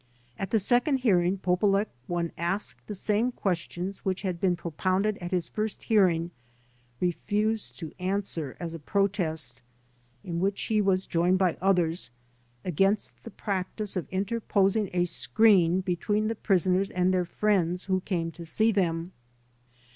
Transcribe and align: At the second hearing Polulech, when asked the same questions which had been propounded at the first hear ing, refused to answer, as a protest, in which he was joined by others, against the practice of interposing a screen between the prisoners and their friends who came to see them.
At 0.39 0.49
the 0.49 0.57
second 0.57 0.97
hearing 0.97 1.37
Polulech, 1.37 1.87
when 2.07 2.31
asked 2.35 2.87
the 2.87 2.95
same 2.95 3.31
questions 3.31 3.99
which 3.99 4.23
had 4.23 4.41
been 4.41 4.55
propounded 4.55 5.15
at 5.19 5.29
the 5.29 5.41
first 5.41 5.83
hear 5.83 6.07
ing, 6.09 6.31
refused 6.99 7.77
to 7.77 7.93
answer, 7.99 8.57
as 8.59 8.73
a 8.73 8.79
protest, 8.79 9.61
in 10.23 10.39
which 10.39 10.59
he 10.63 10.81
was 10.81 11.05
joined 11.05 11.37
by 11.37 11.55
others, 11.61 12.09
against 12.65 13.21
the 13.23 13.29
practice 13.29 13.95
of 13.95 14.09
interposing 14.09 14.89
a 14.91 15.05
screen 15.05 15.81
between 15.81 16.29
the 16.29 16.33
prisoners 16.35 16.89
and 16.89 17.13
their 17.13 17.23
friends 17.25 17.83
who 17.83 18.01
came 18.01 18.31
to 18.31 18.43
see 18.43 18.71
them. 18.71 19.11